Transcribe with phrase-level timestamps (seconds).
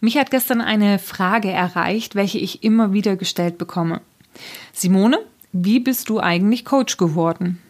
[0.00, 4.02] Mich hat gestern eine Frage erreicht, welche ich immer wieder gestellt bekomme.
[4.72, 5.18] Simone,
[5.52, 7.60] wie bist du eigentlich Coach geworden?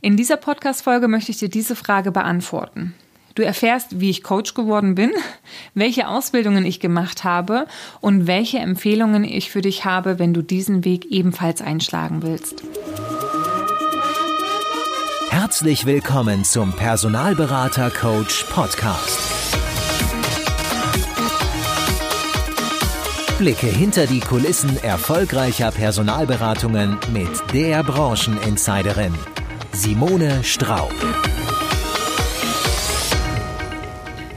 [0.00, 2.94] In dieser Podcast-Folge möchte ich dir diese Frage beantworten.
[3.36, 5.12] Du erfährst, wie ich Coach geworden bin,
[5.74, 7.66] welche Ausbildungen ich gemacht habe
[8.00, 12.64] und welche Empfehlungen ich für dich habe, wenn du diesen Weg ebenfalls einschlagen willst.
[15.30, 19.33] Herzlich willkommen zum Personalberater Coach Podcast.
[23.38, 29.12] Blicke hinter die Kulissen erfolgreicher Personalberatungen mit der Brancheninsiderin
[29.72, 30.94] Simone Straub.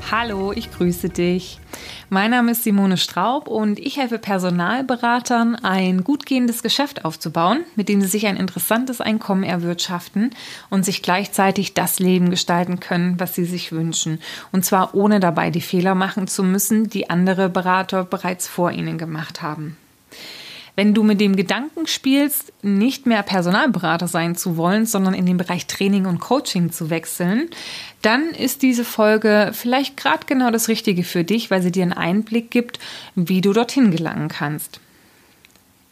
[0.10, 1.60] Hallo, ich grüße dich.
[2.10, 7.90] Mein Name ist Simone Straub und ich helfe Personalberatern, ein gut gehendes Geschäft aufzubauen, mit
[7.90, 10.30] dem sie sich ein interessantes Einkommen erwirtschaften
[10.70, 14.22] und sich gleichzeitig das Leben gestalten können, was sie sich wünschen.
[14.54, 18.98] Und zwar ohne dabei die Fehler machen zu müssen, die andere Berater bereits vor ihnen
[18.98, 19.76] gemacht haben.
[20.78, 25.38] Wenn du mit dem Gedanken spielst, nicht mehr Personalberater sein zu wollen, sondern in den
[25.38, 27.50] Bereich Training und Coaching zu wechseln,
[28.04, 31.94] dann ist diese Folge vielleicht gerade genau das Richtige für dich, weil sie dir einen
[31.94, 32.78] Einblick gibt,
[33.16, 34.80] wie du dorthin gelangen kannst.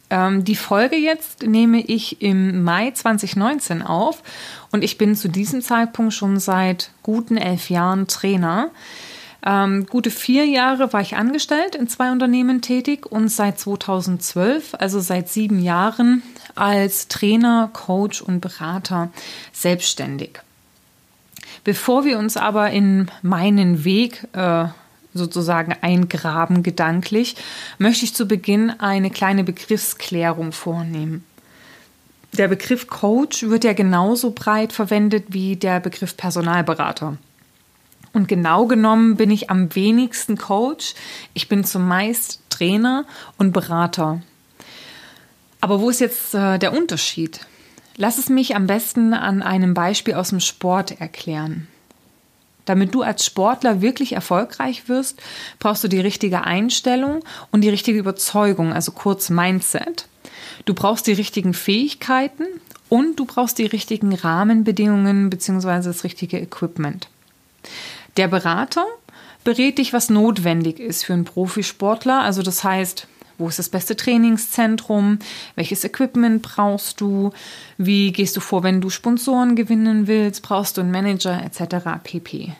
[0.08, 4.22] Ähm, die Folge jetzt nehme ich im Mai 2019 auf
[4.70, 8.70] und ich bin zu diesem Zeitpunkt schon seit guten elf Jahren Trainer.
[9.44, 15.00] Ähm, gute vier Jahre war ich angestellt in zwei Unternehmen tätig und seit 2012, also
[15.00, 16.22] seit sieben Jahren,
[16.54, 19.10] als Trainer, Coach und Berater
[19.52, 20.40] selbstständig.
[21.64, 24.66] Bevor wir uns aber in meinen Weg äh,
[25.14, 27.36] sozusagen eingraben gedanklich,
[27.78, 31.24] möchte ich zu Beginn eine kleine Begriffsklärung vornehmen.
[32.32, 37.16] Der Begriff Coach wird ja genauso breit verwendet wie der Begriff Personalberater.
[38.16, 40.94] Und genau genommen bin ich am wenigsten Coach.
[41.34, 43.04] Ich bin zumeist Trainer
[43.36, 44.22] und Berater.
[45.60, 47.40] Aber wo ist jetzt äh, der Unterschied?
[47.98, 51.68] Lass es mich am besten an einem Beispiel aus dem Sport erklären.
[52.64, 55.20] Damit du als Sportler wirklich erfolgreich wirst,
[55.58, 60.08] brauchst du die richtige Einstellung und die richtige Überzeugung, also kurz Mindset.
[60.64, 62.46] Du brauchst die richtigen Fähigkeiten
[62.88, 65.82] und du brauchst die richtigen Rahmenbedingungen bzw.
[65.82, 67.10] das richtige Equipment.
[68.16, 68.86] Der Berater
[69.44, 72.22] berät dich, was notwendig ist für einen Profisportler.
[72.22, 73.06] Also das heißt,
[73.38, 75.18] wo ist das beste Trainingszentrum?
[75.54, 77.30] Welches Equipment brauchst du?
[77.76, 80.42] Wie gehst du vor, wenn du Sponsoren gewinnen willst?
[80.42, 82.02] Brauchst du einen Manager etc.
[82.02, 82.54] pp.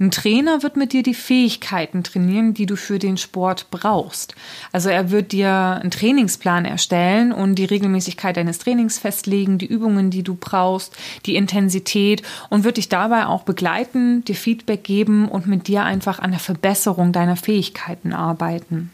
[0.00, 4.34] Ein Trainer wird mit dir die Fähigkeiten trainieren, die du für den Sport brauchst.
[4.72, 5.50] Also er wird dir
[5.80, 10.96] einen Trainingsplan erstellen und die Regelmäßigkeit deines Trainings festlegen, die Übungen, die du brauchst,
[11.26, 16.18] die Intensität und wird dich dabei auch begleiten, dir Feedback geben und mit dir einfach
[16.18, 18.90] an der Verbesserung deiner Fähigkeiten arbeiten.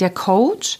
[0.00, 0.78] Der Coach,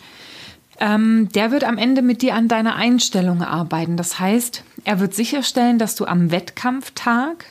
[0.81, 3.97] ähm, der wird am Ende mit dir an deiner Einstellung arbeiten.
[3.97, 7.47] Das heißt, er wird sicherstellen, dass du am Wettkampftag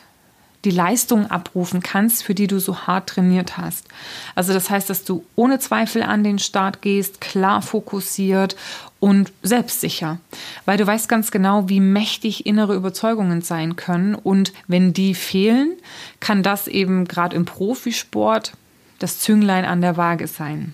[0.67, 3.87] die Leistung abrufen kannst, für die du so hart trainiert hast.
[4.35, 8.57] Also das heißt, dass du ohne Zweifel an den Start gehst, klar fokussiert
[8.99, 10.19] und selbstsicher,
[10.65, 15.71] weil du weißt ganz genau, wie mächtig innere Überzeugungen sein können und wenn die fehlen,
[16.19, 18.51] kann das eben gerade im Profisport
[18.99, 20.73] das Zünglein an der Waage sein.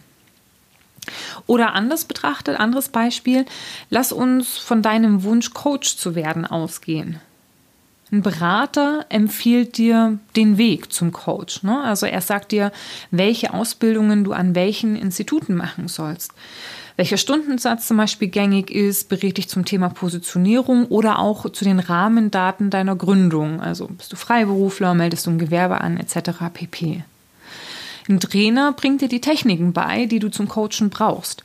[1.46, 3.46] Oder anders betrachtet, anderes Beispiel,
[3.92, 7.20] lass uns von deinem Wunsch, Coach zu werden, ausgehen.
[8.13, 11.63] Ein Berater empfiehlt dir den Weg zum Coach.
[11.63, 11.81] Ne?
[11.81, 12.72] Also er sagt dir,
[13.09, 16.31] welche Ausbildungen du an welchen Instituten machen sollst.
[16.96, 21.79] Welcher Stundensatz zum Beispiel gängig ist, berät dich zum Thema Positionierung oder auch zu den
[21.79, 23.59] Rahmendaten deiner Gründung.
[23.62, 26.38] Also bist du Freiberufler, meldest du ein Gewerbe an, etc.
[26.53, 27.03] pp.
[28.07, 31.41] Ein Trainer bringt dir die Techniken bei, die du zum Coachen brauchst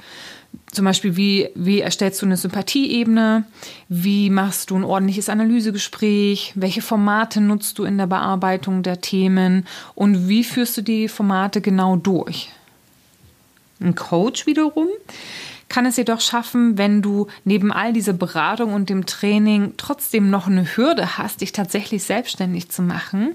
[0.71, 3.45] zum Beispiel, wie, wie erstellst du eine Sympathieebene?
[3.89, 6.53] Wie machst du ein ordentliches Analysegespräch?
[6.57, 9.67] Welche Formate nutzt du in der Bearbeitung der Themen?
[9.95, 12.51] Und wie führst du die Formate genau durch?
[13.81, 14.89] Ein Coach wiederum
[15.69, 20.47] kann es jedoch schaffen, wenn du neben all dieser Beratung und dem Training trotzdem noch
[20.47, 23.35] eine Hürde hast, dich tatsächlich selbstständig zu machen,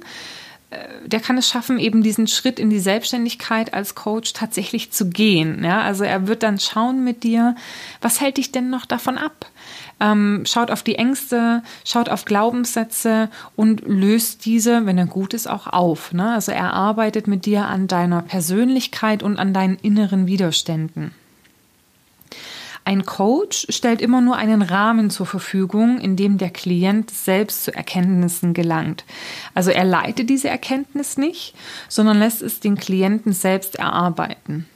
[1.06, 5.64] der kann es schaffen, eben diesen Schritt in die Selbstständigkeit als Coach tatsächlich zu gehen.
[5.64, 7.56] Ja, also er wird dann schauen mit dir,
[8.02, 9.46] was hält dich denn noch davon ab?
[10.00, 15.48] Ähm, schaut auf die Ängste, schaut auf Glaubenssätze und löst diese, wenn er gut ist,
[15.48, 16.14] auch auf.
[16.14, 16.32] Ne?
[16.34, 21.12] Also er arbeitet mit dir an deiner Persönlichkeit und an deinen inneren Widerständen.
[22.86, 27.74] Ein Coach stellt immer nur einen Rahmen zur Verfügung, in dem der Klient selbst zu
[27.74, 29.06] Erkenntnissen gelangt.
[29.54, 31.56] Also er leitet diese Erkenntnis nicht,
[31.88, 34.68] sondern lässt es den Klienten selbst erarbeiten.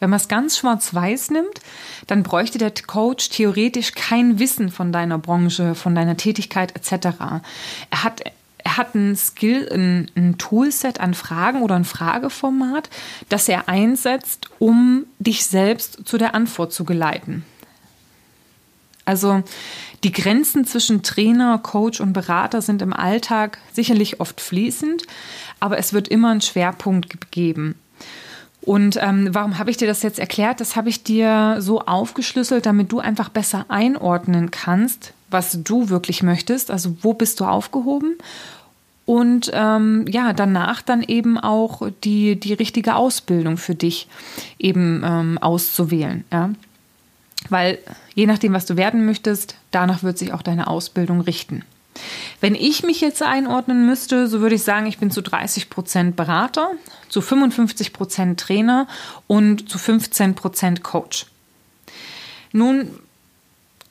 [0.00, 1.60] Wenn man es ganz schwarz-weiß nimmt,
[2.06, 7.18] dann bräuchte der Coach theoretisch kein Wissen von deiner Branche, von deiner Tätigkeit etc.
[7.90, 8.22] Er hat
[8.68, 12.90] er hat ein Skill, ein, ein, Toolset an Fragen oder ein Frageformat,
[13.30, 17.46] das er einsetzt, um dich selbst zu der Antwort zu geleiten.
[19.06, 19.42] Also
[20.04, 25.04] die Grenzen zwischen Trainer, Coach und Berater sind im Alltag sicherlich oft fließend,
[25.60, 27.74] aber es wird immer einen Schwerpunkt gegeben.
[28.60, 30.60] Und ähm, warum habe ich dir das jetzt erklärt?
[30.60, 36.22] Das habe ich dir so aufgeschlüsselt, damit du einfach besser einordnen kannst, was du wirklich
[36.22, 36.70] möchtest.
[36.70, 38.18] Also wo bist du aufgehoben
[39.08, 44.06] und ähm, ja, danach dann eben auch die, die richtige Ausbildung für dich
[44.58, 46.24] eben ähm, auszuwählen.
[46.30, 46.50] Ja?
[47.48, 47.78] Weil
[48.14, 51.64] je nachdem, was du werden möchtest, danach wird sich auch deine Ausbildung richten.
[52.42, 56.14] Wenn ich mich jetzt einordnen müsste, so würde ich sagen, ich bin zu 30 Prozent
[56.14, 56.72] Berater,
[57.08, 58.86] zu 55 Prozent Trainer
[59.26, 61.24] und zu 15 Prozent Coach.
[62.52, 62.90] Nun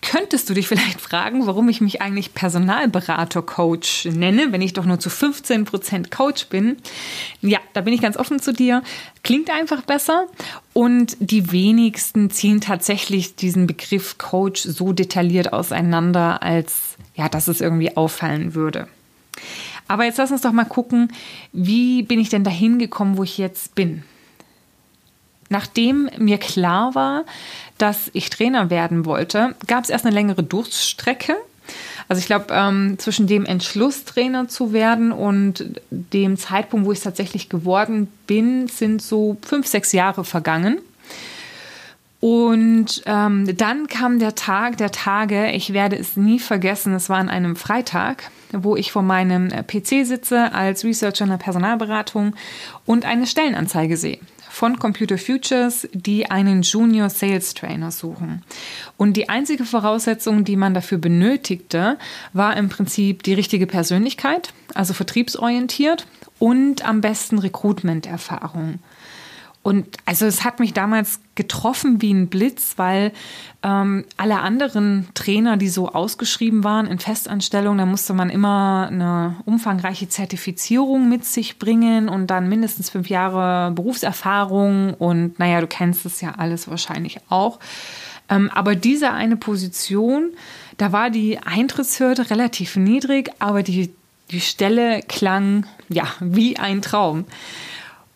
[0.01, 4.99] könntest du dich vielleicht fragen, warum ich mich eigentlich Personalberater-Coach nenne, wenn ich doch nur
[4.99, 6.77] zu 15% Coach bin.
[7.41, 8.83] Ja, da bin ich ganz offen zu dir.
[9.23, 10.27] Klingt einfach besser.
[10.73, 17.61] Und die wenigsten ziehen tatsächlich diesen Begriff Coach so detailliert auseinander, als ja, dass es
[17.61, 18.87] irgendwie auffallen würde.
[19.87, 21.11] Aber jetzt lass uns doch mal gucken,
[21.53, 24.03] wie bin ich denn dahin gekommen, wo ich jetzt bin?
[25.49, 27.23] Nachdem mir klar war,
[27.77, 31.35] dass ich Trainer werden wollte, gab es erst eine längere Durststrecke.
[32.07, 36.99] Also ich glaube, ähm, zwischen dem Entschluss, Trainer zu werden und dem Zeitpunkt, wo ich
[36.99, 40.79] es tatsächlich geworden bin, sind so fünf, sechs Jahre vergangen.
[42.19, 47.17] Und ähm, dann kam der Tag der Tage, ich werde es nie vergessen, es war
[47.17, 52.35] an einem Freitag, wo ich vor meinem PC sitze als Researcher in der Personalberatung
[52.85, 54.19] und eine Stellenanzeige sehe
[54.57, 58.41] von Computer Futures, die einen Junior Sales Trainer suchen.
[58.97, 61.99] Und die einzige Voraussetzung, die man dafür benötigte,
[62.33, 66.07] war im Prinzip die richtige Persönlichkeit, also vertriebsorientiert
[66.39, 68.79] und am besten Recruitment-Erfahrung.
[69.67, 73.11] Und also es hat mich damals getroffen wie ein Blitz, weil
[73.63, 79.35] ähm, alle anderen Trainer, die so ausgeschrieben waren in Festanstellung, da musste man immer eine
[79.43, 86.05] umfangreiche Zertifizierung mit sich bringen und dann mindestens fünf Jahre Berufserfahrung und naja, du kennst
[86.05, 87.59] es ja alles wahrscheinlich auch.
[88.29, 90.29] Ähm, aber diese eine Position,
[90.77, 93.93] da war die Eintrittshürde relativ niedrig, aber die,
[94.31, 97.25] die Stelle klang ja wie ein Traum.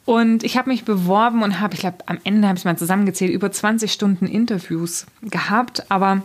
[0.06, 3.32] Und ich habe mich beworben und habe, ich glaube, am Ende habe ich mal zusammengezählt,
[3.32, 5.92] über 20 Stunden Interviews gehabt.
[5.92, 6.24] Aber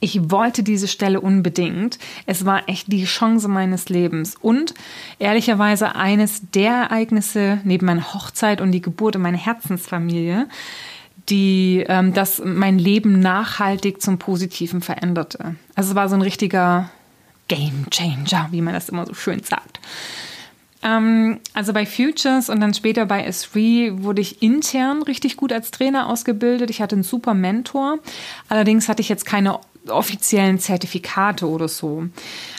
[0.00, 1.98] ich wollte diese Stelle unbedingt.
[2.26, 4.74] Es war echt die Chance meines Lebens und
[5.18, 10.48] ehrlicherweise eines der Ereignisse neben meiner Hochzeit und die Geburt in meiner Herzensfamilie,
[11.28, 15.56] die ähm, das mein Leben nachhaltig zum Positiven veränderte.
[15.74, 16.90] Also es war so ein richtiger
[17.48, 19.80] Game Changer, wie man das immer so schön sagt.
[20.86, 25.70] Ähm, also bei Futures und dann später bei S3 wurde ich intern richtig gut als
[25.70, 26.70] Trainer ausgebildet.
[26.70, 27.98] Ich hatte einen super Mentor.
[28.48, 32.06] Allerdings hatte ich jetzt keine offiziellen Zertifikate oder so.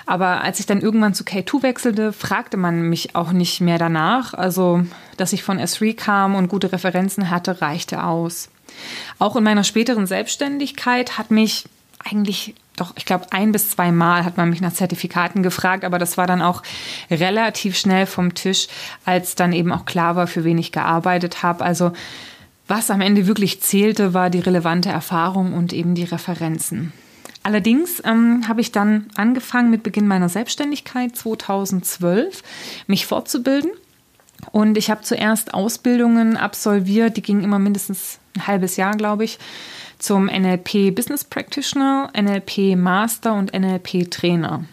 [0.06, 4.34] Aber als ich dann irgendwann zu K2 wechselte, fragte man mich auch nicht mehr danach.
[4.34, 4.84] Also,
[5.18, 8.50] dass ich von S3 kam und gute Referenzen hatte, reichte aus.
[9.20, 11.66] Auch in meiner späteren Selbstständigkeit hat mich
[12.12, 15.98] eigentlich doch, ich glaube, ein bis zwei Mal hat man mich nach Zertifikaten gefragt, aber
[15.98, 16.62] das war dann auch
[17.10, 18.68] relativ schnell vom Tisch,
[19.04, 21.66] als dann eben auch klar war, für wen ich gearbeitet habe.
[21.66, 21.92] Also
[22.68, 26.94] was am Ende wirklich zählte, war die relevante Erfahrung und eben die Referenzen.
[27.42, 32.44] Allerdings ähm, habe ich dann angefangen mit Beginn meiner Selbstständigkeit 2012,
[32.86, 33.72] mich fortzubilden.
[34.52, 39.40] Und ich habe zuerst Ausbildungen absolviert, die gingen immer mindestens ein halbes Jahr, glaube ich
[40.00, 44.66] zum NLP Business Practitioner, NLP Master und NLP Trainer.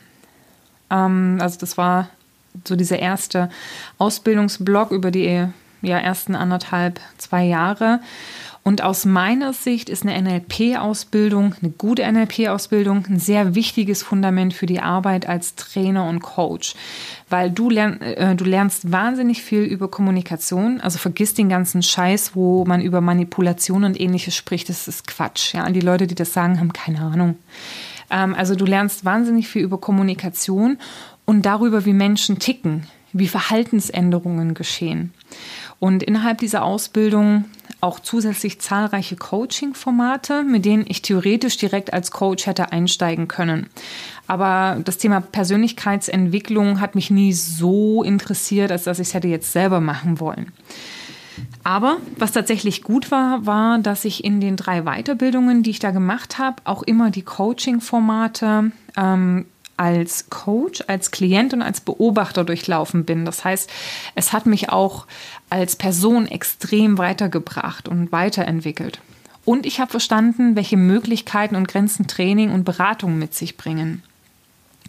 [0.91, 2.09] Ähm, also das war
[2.65, 3.51] so dieser erste
[3.99, 5.47] Ausbildungsblock über die
[5.83, 8.01] ja, ersten anderthalb, zwei Jahre.
[8.67, 14.65] Und aus meiner Sicht ist eine NLP-Ausbildung, eine gute NLP-Ausbildung, ein sehr wichtiges Fundament für
[14.65, 16.75] die Arbeit als Trainer und Coach,
[17.29, 20.81] weil du, lern, äh, du lernst wahnsinnig viel über Kommunikation.
[20.81, 24.71] Also vergiss den ganzen Scheiß, wo man über Manipulation und ähnliches spricht.
[24.71, 25.53] Das ist Quatsch.
[25.53, 27.37] Ja, die Leute, die das sagen, haben keine Ahnung.
[28.11, 30.79] Ähm, also du lernst wahnsinnig viel über Kommunikation
[31.27, 35.13] und darüber, wie Menschen ticken, wie Verhaltensänderungen geschehen.
[35.81, 37.45] Und innerhalb dieser Ausbildung
[37.85, 43.69] auch zusätzlich zahlreiche Coaching-Formate, mit denen ich theoretisch direkt als Coach hätte einsteigen können.
[44.27, 49.53] Aber das Thema Persönlichkeitsentwicklung hat mich nie so interessiert, als dass ich es hätte jetzt
[49.53, 50.53] selber machen wollen.
[51.63, 55.91] Aber was tatsächlich gut war, war, dass ich in den drei Weiterbildungen, die ich da
[55.91, 63.05] gemacht habe, auch immer die Coaching-Formate ähm, als Coach, als Klient und als Beobachter durchlaufen
[63.05, 63.25] bin.
[63.25, 63.71] Das heißt,
[64.15, 65.07] es hat mich auch
[65.51, 69.01] als Person extrem weitergebracht und weiterentwickelt.
[69.45, 74.03] Und ich habe verstanden, welche Möglichkeiten und Grenzen Training und Beratung mit sich bringen.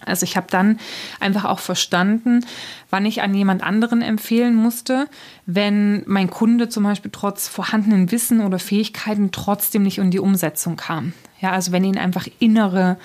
[0.06, 0.80] Also ich habe dann
[1.20, 2.46] einfach auch verstanden,
[2.89, 5.08] wann ich an jemand anderen empfehlen musste,
[5.46, 10.75] wenn mein Kunde zum Beispiel trotz vorhandenen Wissen oder Fähigkeiten trotzdem nicht in die Umsetzung
[10.75, 11.13] kam.
[11.42, 12.98] Ja, also wenn ihn einfach innere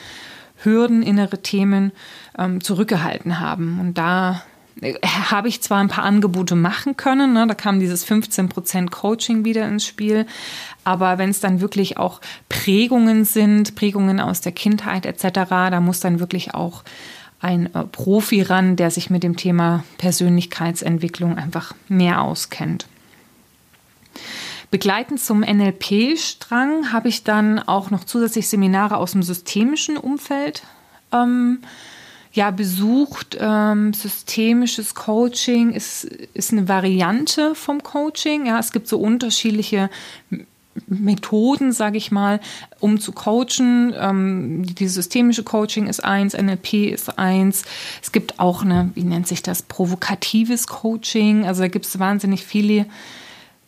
[0.63, 1.93] Hürden, innere Themen
[2.39, 3.79] ähm, zurückgehalten haben.
[3.81, 4.43] Und da
[4.81, 9.45] äh, habe ich zwar ein paar Angebote machen können, ne, da kam dieses 15% Coaching
[9.45, 10.27] wieder ins Spiel,
[10.85, 16.01] aber wenn es dann wirklich auch Prägungen sind, Prägungen aus der Kindheit etc., da muss
[16.01, 16.83] dann wirklich auch
[17.41, 22.87] ein äh, Profi ran, der sich mit dem Thema Persönlichkeitsentwicklung einfach mehr auskennt.
[24.71, 30.63] Begleitend zum NLP-Strang habe ich dann auch noch zusätzlich Seminare aus dem systemischen Umfeld
[31.13, 31.61] ähm,
[32.33, 33.37] ja, besucht.
[33.41, 38.47] Ähm, systemisches Coaching ist, ist eine Variante vom Coaching.
[38.47, 39.91] Ja, es gibt so unterschiedliche
[40.87, 42.39] Methoden, sage ich mal,
[42.79, 43.93] um zu coachen.
[43.99, 47.65] Ähm, die systemische Coaching ist eins, NLP ist eins.
[48.03, 51.45] Es gibt auch eine, wie nennt sich das, provokatives Coaching.
[51.45, 52.87] Also da gibt es wahnsinnig viele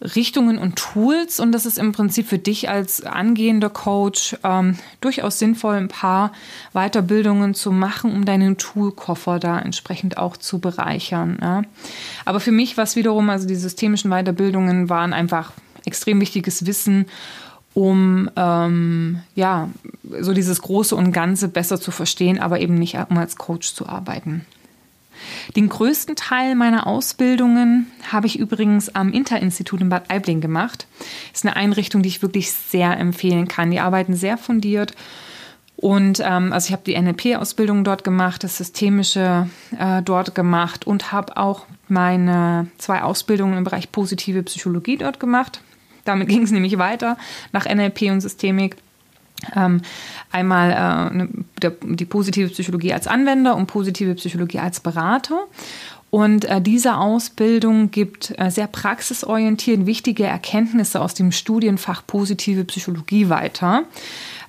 [0.02, 5.38] Richtungen und Tools und das ist im Prinzip für dich als angehender Coach ähm, durchaus
[5.38, 6.32] sinnvoll, ein paar
[6.72, 11.38] Weiterbildungen zu machen, um deinen Toolkoffer da entsprechend auch zu bereichern.
[11.40, 11.62] Ja.
[12.24, 15.52] Aber für mich war es wiederum, also die systemischen Weiterbildungen waren einfach
[15.84, 17.06] extrem wichtiges Wissen,
[17.74, 19.68] um ähm, ja
[20.20, 23.88] so dieses Große und Ganze besser zu verstehen, aber eben nicht um als Coach zu
[23.88, 24.44] arbeiten.
[25.56, 30.86] Den größten Teil meiner Ausbildungen habe ich übrigens am Interinstitut in Bad Aibling gemacht.
[31.30, 33.70] Das ist eine Einrichtung, die ich wirklich sehr empfehlen kann.
[33.70, 34.94] Die arbeiten sehr fundiert.
[35.76, 41.10] Und ähm, also ich habe die NLP-Ausbildung dort gemacht, das Systemische äh, dort gemacht und
[41.10, 45.60] habe auch meine zwei Ausbildungen im Bereich positive Psychologie dort gemacht.
[46.04, 47.16] Damit ging es nämlich weiter
[47.52, 48.76] nach NLP und Systemik.
[49.56, 49.82] Ähm,
[50.30, 51.28] einmal äh, ne,
[51.60, 55.46] der, die positive Psychologie als Anwender und positive Psychologie als Berater.
[56.10, 63.30] Und äh, diese Ausbildung gibt äh, sehr praxisorientiert wichtige Erkenntnisse aus dem Studienfach positive Psychologie
[63.30, 63.84] weiter.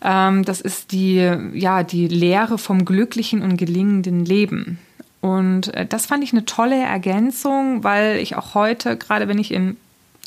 [0.03, 4.77] Ähm, das ist die, ja, die Lehre vom glücklichen und gelingenden Leben.
[5.21, 9.53] Und äh, das fand ich eine tolle Ergänzung, weil ich auch heute, gerade wenn ich
[9.53, 9.77] in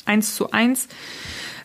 [0.05, 0.87] 1 zu 1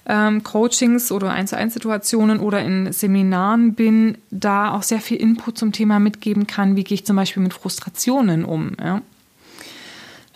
[0.06, 5.18] ähm, Coachings oder 1 zu 1 Situationen oder in Seminaren bin, da auch sehr viel
[5.18, 8.72] Input zum Thema mitgeben kann, wie gehe ich zum Beispiel mit Frustrationen um.
[8.80, 9.02] Ja.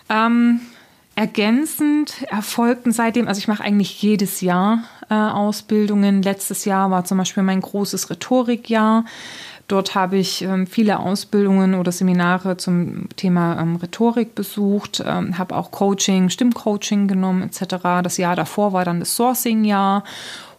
[0.09, 0.61] Ähm,
[1.15, 6.21] ergänzend erfolgten seitdem, also ich mache eigentlich jedes Jahr äh, Ausbildungen.
[6.21, 9.03] Letztes Jahr war zum Beispiel mein großes Rhetorikjahr.
[9.67, 15.55] Dort habe ich ähm, viele Ausbildungen oder Seminare zum Thema ähm, Rhetorik besucht, ähm, habe
[15.55, 17.75] auch Coaching, Stimmcoaching genommen etc.
[18.01, 20.05] Das Jahr davor war dann das Sourcing-Jahr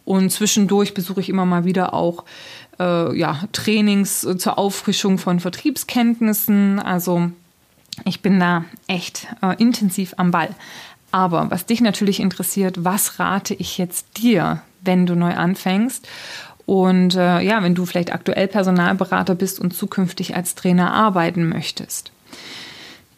[0.05, 2.23] und zwischendurch besuche ich immer mal wieder auch
[2.79, 6.79] äh, ja, Trainings zur Auffrischung von Vertriebskenntnissen.
[6.79, 7.31] Also
[8.05, 10.49] ich bin da echt äh, intensiv am Ball.
[11.11, 16.07] Aber was dich natürlich interessiert, was rate ich jetzt dir, wenn du neu anfängst?
[16.69, 22.11] Und äh, ja, wenn du vielleicht aktuell Personalberater bist und zukünftig als Trainer arbeiten möchtest.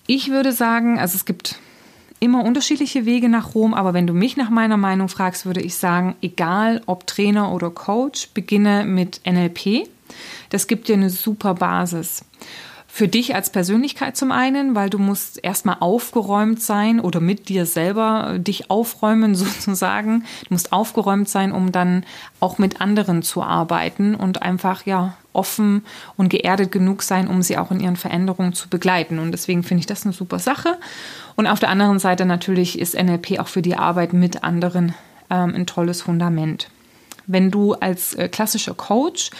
[0.08, 1.60] Ich würde sagen, also es gibt
[2.22, 5.75] immer unterschiedliche Wege nach Rom, aber wenn du mich nach meiner Meinung fragst, würde ich
[5.75, 9.89] sagen, egal ob Trainer oder Coach, beginne mit NLP.
[10.50, 12.24] Das gibt dir eine super Basis
[12.94, 17.66] für dich als Persönlichkeit zum einen, weil du musst erstmal aufgeräumt sein oder mit dir
[17.66, 20.26] selber dich aufräumen sozusagen.
[20.50, 22.04] Du musst aufgeräumt sein, um dann
[22.42, 25.86] auch mit anderen zu arbeiten und einfach ja offen
[26.18, 29.20] und geerdet genug sein, um sie auch in ihren Veränderungen zu begleiten.
[29.20, 30.78] Und deswegen finde ich das eine super Sache.
[31.38, 34.94] Und auf der anderen Seite natürlich ist NLP auch für die Arbeit mit anderen
[35.30, 36.70] ähm, ein tolles Fundament.
[37.26, 39.32] Wenn du als äh, klassischer Coach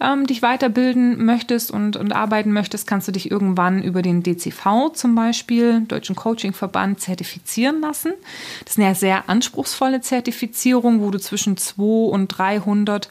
[0.00, 4.92] ähm, dich weiterbilden möchtest und, und arbeiten möchtest, kannst du dich irgendwann über den DCV
[4.92, 8.12] zum Beispiel, Deutschen Coaching Verband, zertifizieren lassen.
[8.64, 13.08] Das ist eine sehr anspruchsvolle Zertifizierung, wo du zwischen 200 und 300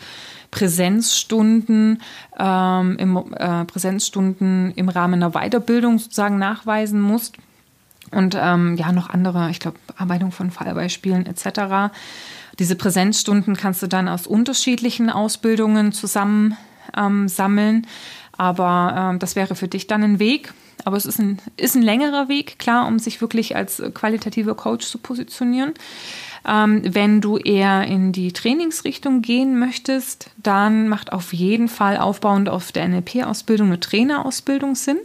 [0.51, 2.01] Präsenzstunden,
[2.39, 7.35] ähm, im, äh, Präsenzstunden im Rahmen einer Weiterbildung sozusagen nachweisen musst.
[8.11, 11.91] und ähm, ja, noch andere, ich glaube, Arbeitung von Fallbeispielen etc.
[12.59, 16.55] Diese Präsenzstunden kannst du dann aus unterschiedlichen Ausbildungen zusammen
[16.95, 17.87] ähm, sammeln.
[18.37, 20.53] Aber ähm, das wäre für dich dann ein Weg.
[20.83, 24.85] Aber es ist ein, ist ein längerer Weg, klar, um sich wirklich als qualitativer Coach
[24.85, 25.73] zu positionieren.
[26.47, 32.49] Ähm, wenn du eher in die Trainingsrichtung gehen möchtest, dann macht auf jeden Fall aufbauend
[32.49, 34.99] auf der NLP-Ausbildung eine Trainerausbildung Sinn.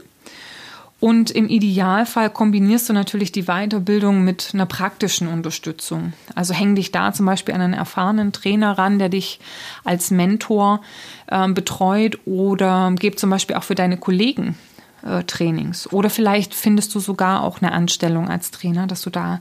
[1.01, 6.13] Und im Idealfall kombinierst du natürlich die Weiterbildung mit einer praktischen Unterstützung.
[6.35, 9.41] Also häng dich da zum Beispiel an einen erfahrenen Trainer ran, der dich
[9.83, 10.83] als Mentor
[11.27, 14.57] äh, betreut oder gib zum Beispiel auch für deine Kollegen
[15.03, 15.91] äh, Trainings.
[15.91, 19.41] Oder vielleicht findest du sogar auch eine Anstellung als Trainer, dass du da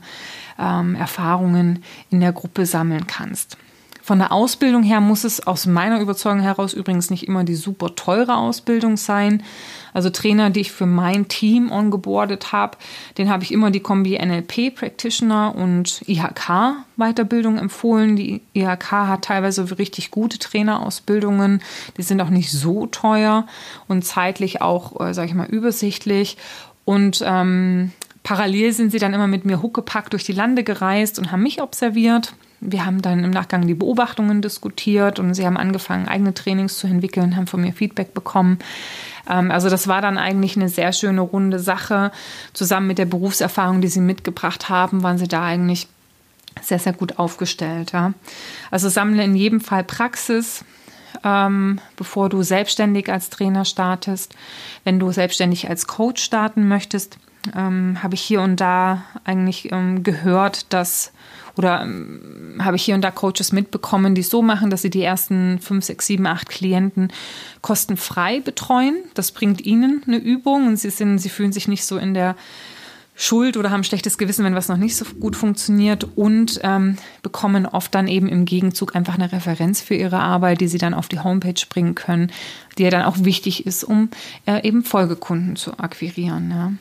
[0.58, 3.58] ähm, Erfahrungen in der Gruppe sammeln kannst.
[4.02, 7.94] Von der Ausbildung her muss es aus meiner Überzeugung heraus übrigens nicht immer die super
[7.94, 9.42] teure Ausbildung sein.
[9.92, 12.78] Also Trainer, die ich für mein Team ongeboardet habe,
[13.18, 18.16] den habe ich immer die Kombi NLP Practitioner und IHK Weiterbildung empfohlen.
[18.16, 21.62] Die IHK hat teilweise richtig gute Trainerausbildungen.
[21.96, 23.46] Die sind auch nicht so teuer
[23.88, 26.36] und zeitlich auch, äh, sage ich mal, übersichtlich.
[26.84, 27.92] Und ähm,
[28.22, 31.62] parallel sind sie dann immer mit mir huckepack durch die Lande gereist und haben mich
[31.62, 32.34] observiert.
[32.60, 36.86] Wir haben dann im Nachgang die Beobachtungen diskutiert und sie haben angefangen, eigene Trainings zu
[36.86, 38.58] entwickeln, haben von mir Feedback bekommen.
[39.28, 42.12] Ähm, also das war dann eigentlich eine sehr schöne runde Sache.
[42.52, 45.88] Zusammen mit der Berufserfahrung, die sie mitgebracht haben, waren sie da eigentlich
[46.60, 47.92] sehr, sehr gut aufgestellt.
[48.70, 50.64] Also sammle in jedem Fall Praxis,
[51.24, 54.34] ähm, bevor du selbstständig als Trainer startest.
[54.84, 57.18] Wenn du selbstständig als Coach starten möchtest,
[57.56, 61.12] ähm, habe ich hier und da eigentlich ähm, gehört, dass
[61.60, 64.88] oder ähm, habe ich hier und da Coaches mitbekommen, die es so machen, dass sie
[64.88, 67.12] die ersten fünf, sechs, sieben, acht Klienten
[67.60, 68.96] kostenfrei betreuen.
[69.12, 72.34] Das bringt ihnen eine Übung und sie sind, sie fühlen sich nicht so in der
[73.14, 77.66] Schuld oder haben schlechtes Gewissen, wenn was noch nicht so gut funktioniert und ähm, bekommen
[77.66, 81.08] oft dann eben im Gegenzug einfach eine Referenz für ihre Arbeit, die sie dann auf
[81.08, 82.32] die Homepage bringen können,
[82.78, 84.08] die ja dann auch wichtig ist, um
[84.46, 86.50] äh, eben Folgekunden zu akquirieren.
[86.50, 86.72] Ja.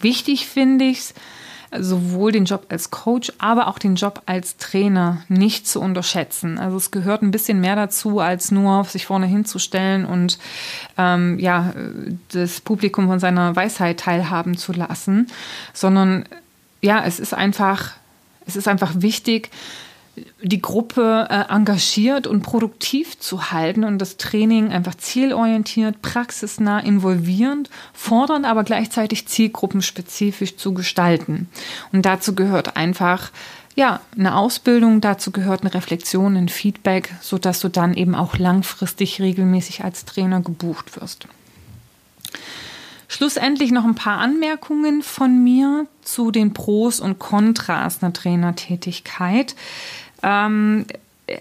[0.00, 1.14] Wichtig finde ich es,
[1.78, 6.58] sowohl den Job als Coach, aber auch den Job als Trainer nicht zu unterschätzen.
[6.58, 10.38] Also es gehört ein bisschen mehr dazu, als nur sich vorne hinzustellen und
[10.98, 11.72] ähm, ja,
[12.32, 15.28] das Publikum von seiner Weisheit teilhaben zu lassen,
[15.72, 16.24] sondern
[16.80, 17.92] ja, es ist einfach,
[18.46, 19.50] es ist einfach wichtig,
[20.42, 27.70] die Gruppe äh, engagiert und produktiv zu halten und das Training einfach zielorientiert, praxisnah, involvierend,
[27.92, 31.48] fordernd, aber gleichzeitig zielgruppenspezifisch zu gestalten.
[31.92, 33.30] Und dazu gehört einfach
[33.76, 39.20] ja, eine Ausbildung, dazu gehört eine Reflexion, ein Feedback, sodass du dann eben auch langfristig
[39.20, 41.26] regelmäßig als Trainer gebucht wirst.
[43.08, 49.56] Schlussendlich noch ein paar Anmerkungen von mir zu den Pros und Kontras einer Trainertätigkeit.
[50.22, 50.86] Ähm,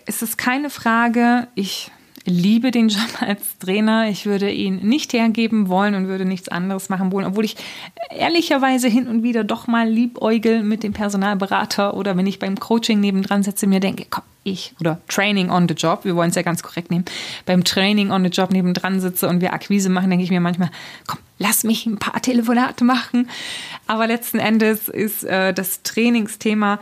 [0.06, 1.92] es ist keine Frage, ich
[2.26, 4.10] liebe den Job als Trainer.
[4.10, 7.56] Ich würde ihn nicht hergeben wollen und würde nichts anderes machen wollen, obwohl ich
[8.16, 13.00] ehrlicherweise hin und wieder doch mal liebäugel mit dem Personalberater oder wenn ich beim Coaching
[13.00, 16.42] nebendran sitze, mir denke, komm, ich oder Training on the Job, wir wollen es ja
[16.42, 17.06] ganz korrekt nehmen,
[17.46, 20.72] beim Training on the Job nebendran sitze und wir Akquise machen, denke ich mir manchmal,
[21.08, 23.30] komm, lass mich ein paar Telefonate machen.
[23.86, 26.80] Aber letzten Endes ist äh, das Trainingsthema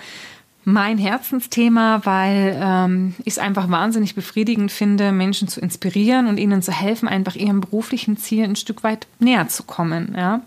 [0.67, 6.61] mein Herzensthema, weil ähm, ich es einfach wahnsinnig befriedigend finde, Menschen zu inspirieren und ihnen
[6.61, 10.13] zu helfen, einfach ihrem beruflichen Ziel ein Stück weit näher zu kommen.
[10.13, 10.41] Ja?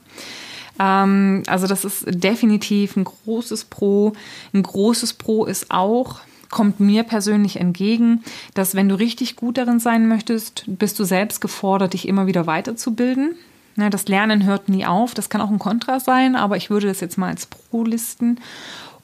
[0.78, 4.12] Ähm, also das ist definitiv ein großes Pro.
[4.52, 9.80] Ein großes Pro ist auch, kommt mir persönlich entgegen, dass wenn du richtig gut darin
[9.80, 13.36] sein möchtest, bist du selbst gefordert, dich immer wieder weiterzubilden.
[13.76, 15.14] Ne, das Lernen hört nie auf.
[15.14, 18.38] Das kann auch ein Kontra sein, aber ich würde das jetzt mal als Pro listen.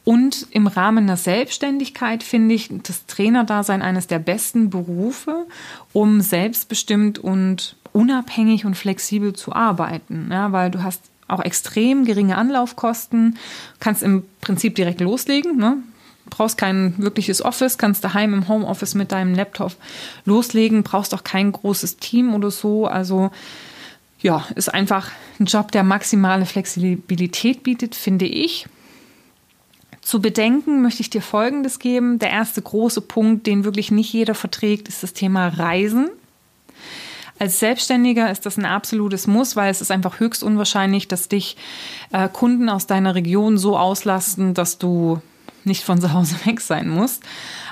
[0.07, 5.47] Und im Rahmen der Selbstständigkeit finde ich das Trainerdasein eines der besten Berufe,
[5.93, 10.29] um selbstbestimmt und unabhängig und flexibel zu arbeiten.
[10.31, 13.37] Ja, weil du hast auch extrem geringe Anlaufkosten,
[13.81, 15.57] kannst im Prinzip direkt loslegen.
[15.57, 15.79] Ne?
[16.31, 19.75] brauchst kein wirkliches Office, kannst daheim im Homeoffice mit deinem Laptop
[20.25, 22.87] loslegen, brauchst auch kein großes Team oder so.
[22.87, 23.33] Also
[24.21, 28.67] ja, ist einfach ein Job, der maximale Flexibilität bietet, finde ich.
[30.07, 32.21] Zu bedenken möchte ich dir Folgendes geben.
[32.21, 36.11] Der erste große Punkt, den wirklich nicht jeder verträgt, ist das Thema Reisen.
[37.41, 41.57] Als Selbstständiger ist das ein absolutes Muss, weil es ist einfach höchst unwahrscheinlich, dass dich
[42.13, 45.21] äh, Kunden aus deiner Region so auslasten, dass du
[45.65, 47.25] nicht von zu Hause weg sein musst.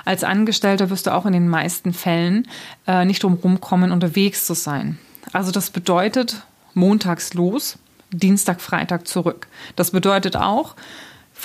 [0.03, 2.49] Als Angestellter wirst du auch in den meisten Fällen
[2.85, 4.97] äh, nicht drum rumkommen, unterwegs zu sein.
[5.31, 6.43] Also das bedeutet
[6.73, 7.77] montags los,
[8.11, 9.47] Dienstag, Freitag zurück.
[9.77, 10.75] Das bedeutet auch,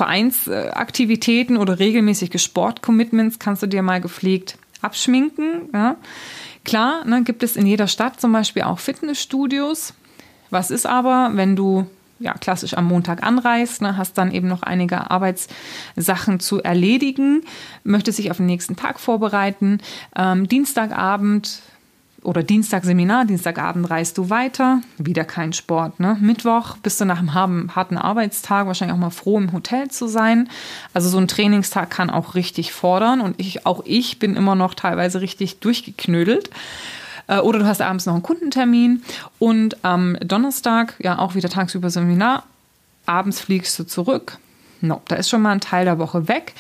[0.01, 5.69] Vereinsaktivitäten oder regelmäßige Sportcommitments kannst du dir mal gepflegt abschminken.
[5.75, 5.97] Ja.
[6.65, 9.93] Klar, ne, gibt es in jeder Stadt zum Beispiel auch Fitnessstudios.
[10.49, 11.87] Was ist aber, wenn du
[12.19, 17.43] ja, klassisch am Montag anreist, ne, hast dann eben noch einige Arbeitssachen zu erledigen,
[17.85, 19.81] möchtest dich auf den nächsten Tag vorbereiten.
[20.17, 21.61] Ähm, Dienstagabend
[22.23, 26.01] oder Dienstagseminar, Dienstagabend reist du weiter, wieder kein Sport.
[26.01, 26.17] Ne?
[26.21, 30.49] Mittwoch bist du nach einem harten Arbeitstag wahrscheinlich auch mal froh, im Hotel zu sein.
[30.93, 34.75] Also so ein Trainingstag kann auch richtig fordern und ich, auch ich bin immer noch
[34.75, 36.51] teilweise richtig durchgeknödelt.
[37.27, 39.03] Äh, oder du hast abends noch einen Kundentermin
[39.39, 42.45] und am Donnerstag, ja auch wieder tagsüber Seminar,
[43.07, 44.39] abends fliegst du zurück.
[44.83, 46.55] No, da ist schon mal ein Teil der Woche weg.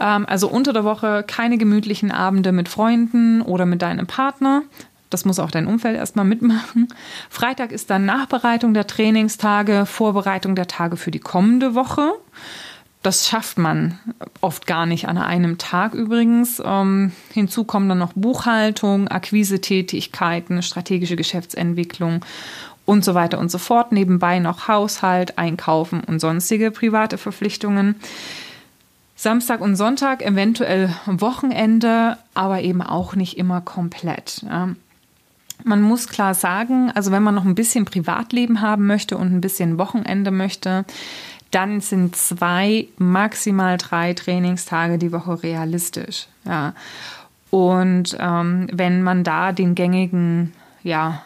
[0.00, 4.62] Ähm, also unter der Woche keine gemütlichen Abende mit Freunden oder mit deinem Partner.
[5.10, 6.88] Das muss auch dein Umfeld erstmal mitmachen.
[7.30, 12.12] Freitag ist dann Nachbereitung der Trainingstage, Vorbereitung der Tage für die kommende Woche.
[13.02, 13.98] Das schafft man
[14.40, 16.60] oft gar nicht an einem Tag übrigens.
[16.64, 22.24] Ähm, hinzu kommen dann noch Buchhaltung, Akquisetätigkeiten, strategische Geschäftsentwicklung
[22.84, 23.92] und so weiter und so fort.
[23.92, 27.94] Nebenbei noch Haushalt, Einkaufen und sonstige private Verpflichtungen.
[29.14, 34.44] Samstag und Sonntag eventuell Wochenende, aber eben auch nicht immer komplett.
[35.64, 39.40] Man muss klar sagen, also wenn man noch ein bisschen Privatleben haben möchte und ein
[39.40, 40.84] bisschen Wochenende möchte,
[41.50, 46.26] dann sind zwei, maximal drei Trainingstage die Woche realistisch.
[46.44, 46.74] Ja.
[47.50, 51.22] Und ähm, wenn man da den gängigen ja,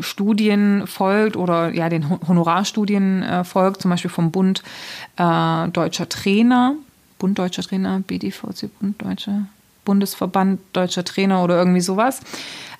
[0.00, 4.62] Studien folgt oder ja den Honorarstudien äh, folgt, zum Beispiel vom Bund
[5.16, 6.74] äh, Deutscher Trainer,
[7.18, 9.46] Bund Deutscher Trainer, BDVC, Bund Deutscher
[9.84, 12.20] Bundesverband Deutscher Trainer oder irgendwie sowas,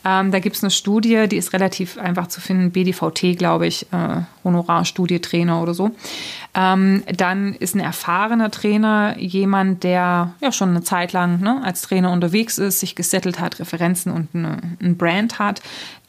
[0.05, 3.87] ähm, da gibt es eine Studie, die ist relativ einfach zu finden, BDVT, glaube ich,
[3.93, 5.91] äh, Honorarstudie Trainer oder so.
[6.55, 11.83] Ähm, dann ist ein erfahrener Trainer jemand, der ja schon eine Zeit lang ne, als
[11.83, 15.61] Trainer unterwegs ist, sich gesettelt hat, Referenzen und eine, ein Brand hat.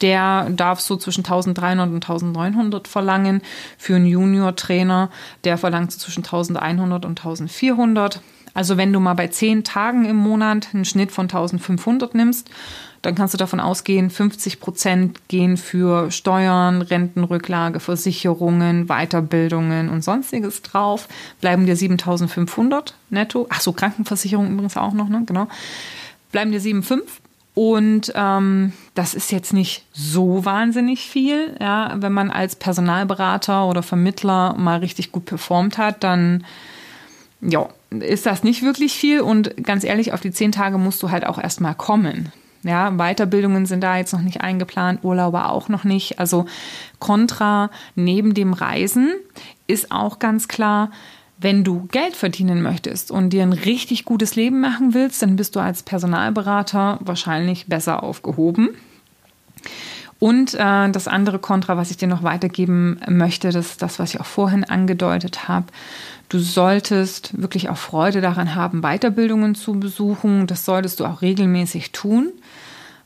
[0.02, 3.42] Der darf so zwischen 1300 und 1900 verlangen.
[3.78, 5.10] Für einen Junior-Trainer,
[5.44, 8.22] der verlangt so zwischen 1100 und 1400.
[8.54, 12.50] Also wenn du mal bei zehn Tagen im Monat einen Schnitt von 1500 nimmst,
[13.02, 20.62] dann kannst du davon ausgehen, 50 Prozent gehen für Steuern, Rentenrücklage, Versicherungen, Weiterbildungen und sonstiges
[20.62, 21.08] drauf.
[21.42, 23.48] Bleiben dir 7500 netto.
[23.50, 25.24] Ach so, Krankenversicherung übrigens auch noch, ne?
[25.26, 25.48] Genau.
[26.32, 27.02] Bleiben dir 7,5.
[27.54, 31.56] Und ähm, das ist jetzt nicht so wahnsinnig viel.
[31.60, 36.46] Ja, wenn man als Personalberater oder Vermittler mal richtig gut performt hat, dann
[37.42, 39.22] ja, ist das nicht wirklich viel.
[39.22, 42.32] Und ganz ehrlich, auf die zehn Tage musst du halt auch erstmal kommen.
[42.64, 46.20] Ja, Weiterbildungen sind da jetzt noch nicht eingeplant, Urlaube auch noch nicht.
[46.20, 46.46] Also
[47.00, 49.14] Contra neben dem Reisen
[49.68, 50.92] ist auch ganz klar,
[51.40, 55.56] wenn du Geld verdienen möchtest und dir ein richtig gutes Leben machen willst, dann bist
[55.56, 58.70] du als Personalberater wahrscheinlich besser aufgehoben.
[60.20, 64.14] Und äh, das andere Kontra, was ich dir noch weitergeben möchte, das ist das, was
[64.14, 65.66] ich auch vorhin angedeutet habe.
[66.30, 70.46] Du solltest wirklich auch Freude daran haben, Weiterbildungen zu besuchen.
[70.46, 72.32] Das solltest du auch regelmäßig tun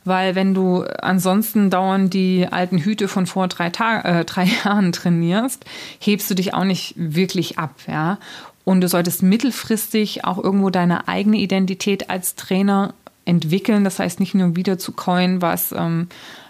[0.06, 4.92] weil wenn du ansonsten dauernd die alten Hüte von vor drei, Tag, äh, drei Jahren
[4.92, 5.64] trainierst,
[5.98, 8.18] hebst du dich auch nicht wirklich ab, ja.
[8.64, 13.84] Und du solltest mittelfristig auch irgendwo deine eigene Identität als Trainer entwickeln.
[13.84, 16.08] Das heißt nicht nur wieder zu coin, was ähm,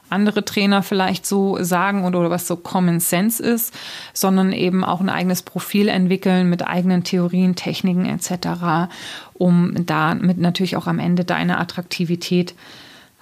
[0.08, 3.74] andere Trainer vielleicht so sagen oder, oder was so Common Sense ist,
[4.12, 8.90] sondern eben auch ein eigenes Profil entwickeln mit eigenen Theorien, Techniken etc.,
[9.34, 12.54] um damit natürlich auch am Ende deine Attraktivität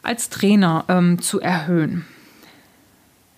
[0.04, 2.04] als Trainer ähm, zu erhöhen.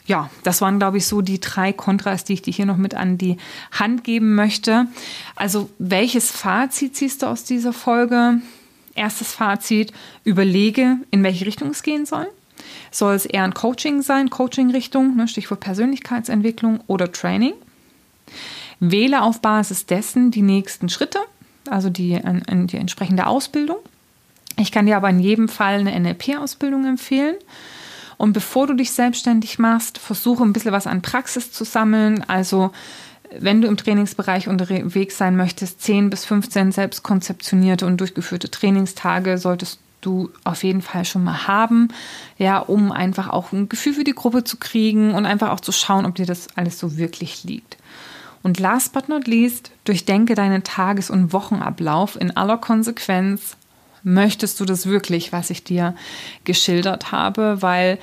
[0.07, 2.95] Ja, das waren, glaube ich, so die drei Kontras, die ich dir hier noch mit
[2.95, 3.39] an die
[3.73, 4.87] Hand geben möchte.
[5.35, 8.41] Also, welches Fazit ziehst du aus dieser Folge?
[8.95, 9.93] Erstes Fazit,
[10.25, 12.29] überlege, in welche Richtung es gehen soll.
[12.91, 17.55] Soll es eher ein Coaching sein, Coaching-Richtung, ne, Stichwort Persönlichkeitsentwicklung oder Training?
[18.81, 21.19] Wähle auf Basis dessen die nächsten Schritte,
[21.69, 23.79] also die, die entsprechende Ausbildung.
[24.57, 27.37] Ich kann dir aber in jedem Fall eine NLP-Ausbildung empfehlen.
[28.17, 32.25] Und bevor du dich selbstständig machst, versuche ein bisschen was an Praxis zu sammeln.
[32.27, 32.73] Also
[33.39, 39.37] wenn du im Trainingsbereich unterwegs sein möchtest, 10 bis 15 selbst konzeptionierte und durchgeführte Trainingstage
[39.37, 41.89] solltest du auf jeden Fall schon mal haben,
[42.39, 45.73] ja, um einfach auch ein Gefühl für die Gruppe zu kriegen und einfach auch zu
[45.73, 47.77] schauen, ob dir das alles so wirklich liegt.
[48.43, 53.57] Und last but not least, durchdenke deinen Tages- und Wochenablauf in aller Konsequenz
[54.07, 55.95] möchtest du das wirklich, was ich dir
[56.45, 57.99] geschildert habe, weil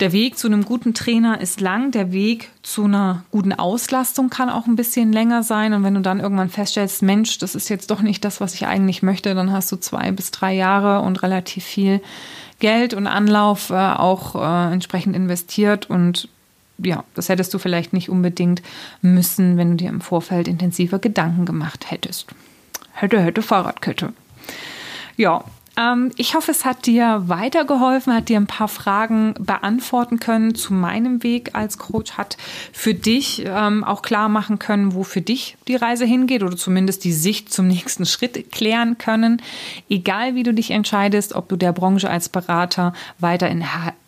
[0.00, 4.48] Der Weg zu einem guten Trainer ist lang, der Weg zu einer guten Auslastung kann
[4.48, 5.74] auch ein bisschen länger sein.
[5.74, 8.66] Und wenn du dann irgendwann feststellst, Mensch, das ist jetzt doch nicht das, was ich
[8.66, 12.00] eigentlich möchte, dann hast du zwei bis drei Jahre und relativ viel
[12.60, 15.90] Geld und Anlauf äh, auch äh, entsprechend investiert.
[15.90, 16.28] Und
[16.78, 18.62] ja, das hättest du vielleicht nicht unbedingt
[19.02, 22.28] müssen, wenn du dir im Vorfeld intensiver Gedanken gemacht hättest.
[22.92, 24.14] Hätte, hätte Fahrradkette.
[25.20, 25.44] Ja,
[25.76, 30.72] ähm, ich hoffe, es hat dir weitergeholfen, hat dir ein paar Fragen beantworten können zu
[30.72, 32.38] meinem Weg als Coach, hat
[32.72, 37.04] für dich ähm, auch klar machen können, wo für dich die Reise hingeht oder zumindest
[37.04, 39.42] die Sicht zum nächsten Schritt klären können.
[39.90, 43.62] Egal wie du dich entscheidest, ob du der Branche als Berater weiterhin,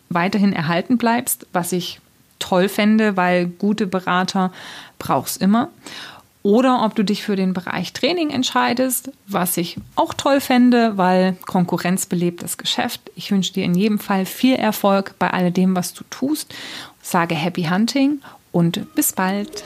[0.09, 2.01] weiterhin erhalten bleibst, was ich
[2.39, 4.51] toll fände, weil gute Berater
[4.97, 5.69] brauchst immer
[6.43, 11.37] oder ob du dich für den Bereich Training entscheidest, was ich auch toll fände, weil
[11.45, 13.01] Konkurrenz belebt das Geschäft.
[13.15, 16.53] Ich wünsche dir in jedem Fall viel Erfolg bei alledem, was du tust.
[17.01, 18.19] Sage Happy Hunting
[18.51, 19.63] und bis bald.